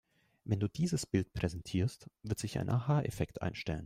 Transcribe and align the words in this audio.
Wenn 0.45 0.59
du 0.59 0.67
dieses 0.67 1.05
Bild 1.05 1.31
präsentierst, 1.31 2.09
wird 2.23 2.39
sich 2.39 2.57
ein 2.57 2.71
Aha-Effekt 2.71 3.43
einstellen. 3.43 3.79